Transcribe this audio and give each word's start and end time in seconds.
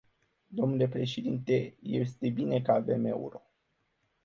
Dle 0.47 0.87
președinte, 0.87 1.75
este 1.81 2.29
bine 2.29 2.61
că 2.61 2.71
avem 2.71 3.05
euro. 3.05 3.41